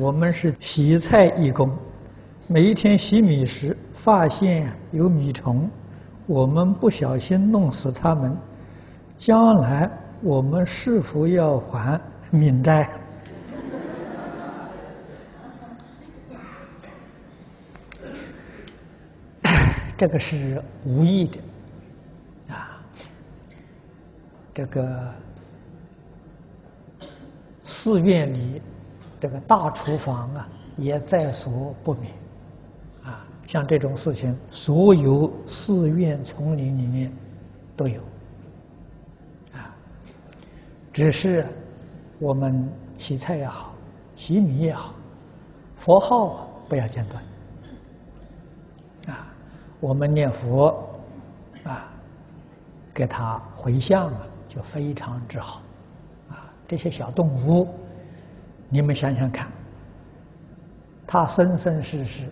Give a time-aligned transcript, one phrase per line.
[0.00, 1.70] 我们是洗菜义工，
[2.48, 5.70] 每一天洗米时发现有米虫，
[6.26, 8.36] 我们不小心弄死它们，
[9.16, 9.88] 将来
[10.20, 12.90] 我们是否要还命债？
[19.96, 21.38] 这个是无意的
[22.48, 22.82] 啊，
[24.52, 25.14] 这个
[27.62, 28.60] 寺院里
[29.20, 32.12] 这个大厨房啊，也在所不免
[33.04, 33.26] 啊。
[33.46, 37.12] 像这种事情，所有寺院丛林里面
[37.76, 38.00] 都有
[39.52, 39.74] 啊。
[40.92, 41.46] 只是
[42.18, 43.72] 我们洗菜也好，
[44.16, 44.94] 洗米也好，
[45.76, 47.22] 佛号不要间断。
[49.14, 49.26] 啊
[49.80, 50.88] 我们念佛
[51.64, 51.88] 啊，
[52.92, 55.62] 给他回向啊，就非常之好
[56.28, 56.52] 啊。
[56.66, 57.68] 这些小动物，
[58.68, 59.48] 你们想想看，
[61.06, 62.26] 他生生世世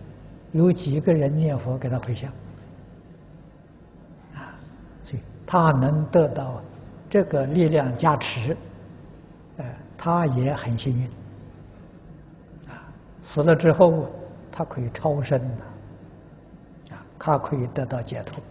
[0.51, 2.31] 有几个人念佛给他回向
[4.35, 4.53] 啊？
[5.03, 6.61] 所以他能得到
[7.09, 8.55] 这个力量加持，
[9.57, 11.07] 哎，他也很幸运
[12.69, 12.85] 啊。
[13.21, 14.07] 死了之后，
[14.51, 15.63] 他可以超生的。
[17.19, 18.41] 他可以得到解脱。